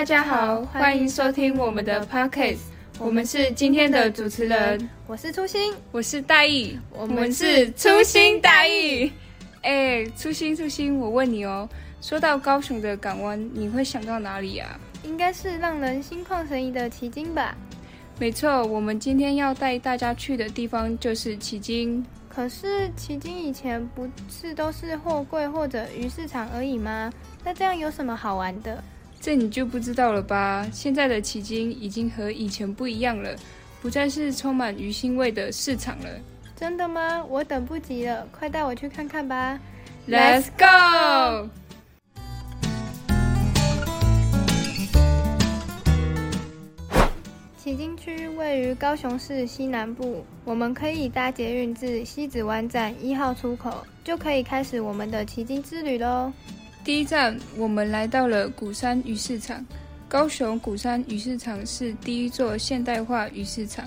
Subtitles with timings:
[0.00, 2.60] 大家好，欢迎收听我们的 podcast，
[2.98, 9.12] 我们是今天的主持人，我是初心，我是大意，我们是初心大意。
[9.60, 11.68] 哎，初心初心，我问你哦，
[12.00, 14.80] 说到高雄的港湾，你会想到哪里啊？
[15.04, 17.54] 应该是让人心旷神怡的奇经吧？
[18.18, 22.02] 没错，我们今天要带大家去的地方就是奇经。
[22.26, 27.12] 可是奇经以前不是都是货柜或者鱼市场而已吗？
[27.44, 28.82] 那这样有什么好玩的？
[29.20, 30.66] 这你就不知道了吧？
[30.72, 33.36] 现在的奇经已经和以前不一样了，
[33.82, 36.08] 不再是充满鱼腥味的市场了。
[36.56, 37.22] 真的吗？
[37.28, 39.60] 我等不及了，快带我去看看吧
[40.08, 41.50] ！Let's go！
[47.62, 56.32] 旗津区位于高雄市西南部，我们可以搭捷运至西子湾站一号出口，就可以开始我们的旗津之旅喽。
[56.90, 59.64] 第一站，我们来到了鼓山鱼市场。
[60.08, 63.84] 高雄鼓山鱼市场是第一座现代化鱼市场。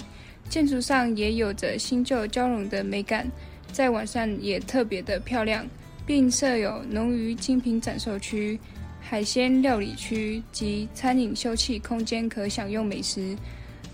[0.48, 3.30] 建筑上也有着新旧交融的美感，
[3.74, 5.68] 在晚上也特别的漂亮，
[6.06, 8.58] 并设有农渔精品展售区、
[9.02, 13.36] 海鲜料理区及餐饮休憩空间，可享用美食。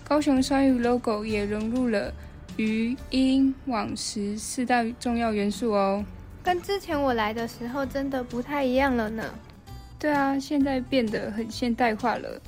[0.04, 2.14] 高雄双鱼 logo 也融入了
[2.56, 6.04] 鱼、鹰、网、石四大重要元素哦。
[6.42, 9.24] 跟之前我来的时候真的不太一样了呢。
[9.98, 12.40] 对啊，现在变得很现代化了。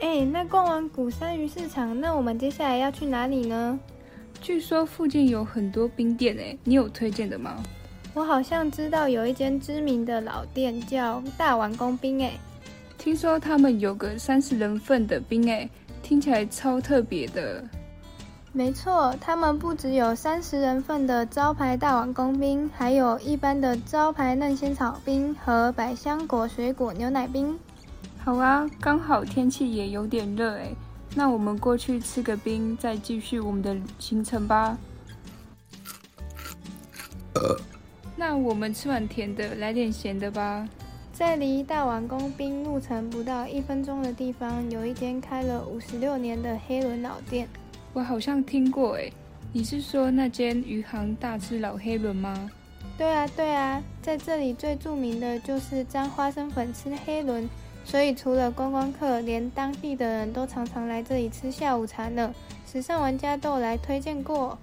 [0.00, 3.78] 哎，那逛完古山鱼市场，那我们接下来要去哪里呢？
[4.40, 7.62] 据说附近有很多冰店，哎，你有推荐的吗？
[8.12, 12.32] 我好像知道有一间知名的老店叫大碗公冰，哎，
[12.98, 15.70] 听说他们有个三十人份的冰，哎，
[16.02, 17.64] 听起来超特别的。
[18.54, 27.58] 没错，他们不只有三十人份的招牌大碗工冰，还有一般的招牌嫩仙草冰和百香果水果牛奶冰。
[28.22, 30.70] 好啊，刚好天气也有点热哎，
[31.14, 34.76] 那我们过去吃个冰，再继续我们的行程吧。
[38.14, 40.68] 那我们吃完甜的，来点咸的吧。
[41.10, 47.48] 在离大碗工冰路程不到一分钟的地方，有一间开了五十六年的黑轮老店。
[47.92, 49.10] 我好像听过哎，
[49.52, 52.50] 你是说那间余杭大吃老黑轮吗？
[52.96, 57.48] 对啊对啊，在这里最著名的就是沾花生粉吃黑轮。
[57.84, 62.32] 所以，除了观光客，连当地的人都常常来这里吃下午茶呢。
[62.70, 64.56] 时尚玩家都有来推荐过。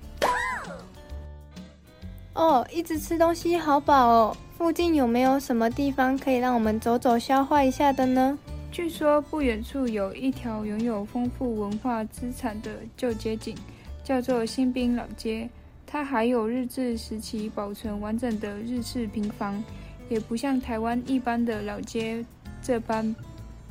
[2.34, 4.38] 哦，一直吃东西好饱哦。
[4.57, 8.40] 附近有没有什么地方可以让我们走走消化一下的呢？
[8.72, 13.56] 据说不远处有一条拥有丰富文化资产的旧街景，
[14.03, 15.50] 叫做新兵老街。
[15.88, 19.62] 它还有日治时期保存完整的日式平房，
[20.08, 22.24] 也不像台湾一般的老街。
[22.62, 23.16] 这般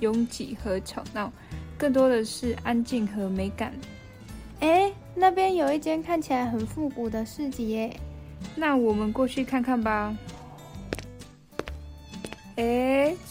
[0.01, 1.33] 拥挤和吵闹，
[1.77, 3.73] 更多的是安静和美感。
[4.59, 7.97] 哎，那边有一间看起来很复古的市集耶，
[8.57, 10.17] 那我们过去看看吧。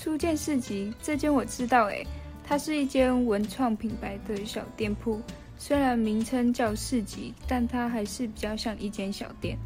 [0.07, 2.01] 初见市集，这间我知道哎，
[2.41, 5.21] 它是一间文创品牌的小店铺。
[5.57, 9.57] 虽然名称叫市集，但它还是比较像一间小店。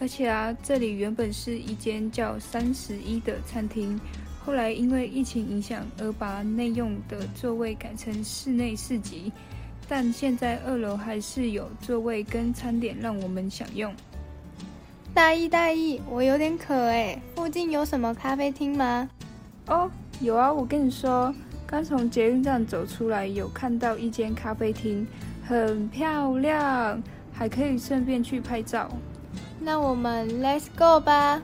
[0.00, 4.00] 而且啊，这里原本是一间叫三十一的餐厅。
[4.42, 9.30] 后来因为疫情影响而把内用的座位改成室内市集，
[9.86, 13.94] 但现在二楼还是有座位跟餐点让我们享用。
[15.12, 19.06] 大意大意，我有点渴哎，附近有什么咖啡厅吗？
[19.70, 19.88] 哦，
[20.20, 21.32] 有啊，我跟你说，
[21.64, 25.06] 刚从捷运站走出来，有看到一间咖啡厅，
[25.46, 27.00] 很漂亮，
[27.32, 28.90] 还可以顺便去拍照。
[29.60, 31.40] 那我们 Let's go 吧。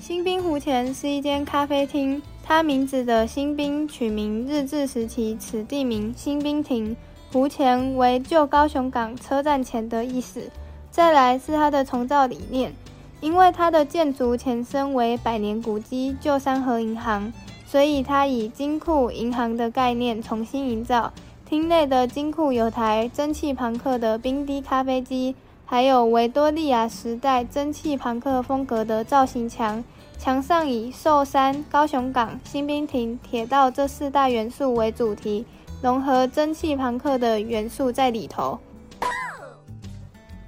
[0.00, 6.96] 新兵湖前是一间咖啡厅，它名字的新兵取名日治时期此地名新兵亭，
[7.30, 10.50] 湖前为旧高雄港车站前的意思。
[10.90, 12.72] 再来是它的重造理念，
[13.20, 17.32] 因为它的建筑前身为百年古迹旧山河银行，
[17.66, 21.12] 所以它以金库银行的概念重新营造。
[21.44, 25.34] 厅内的金库有台蒸汽朋克的冰滴咖啡机，
[25.64, 29.82] 还有维多利亚时代蒸汽朋克风格的造型墙。
[30.18, 35.46] 墙上以寿山、高雄港、新兵亭、铁道这四大元素为主题，
[35.80, 38.58] 融合蒸汽朋克的元素在里头。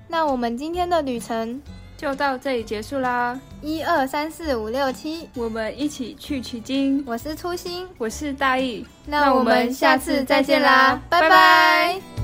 [0.09, 1.63] 那我们今天的旅程
[2.00, 3.38] 就到这里结束啦！
[3.61, 7.05] 一二三四五六七，我们一起去取经。
[7.06, 12.20] 我是初心，我是大意，那我们下次再见啦，拜拜。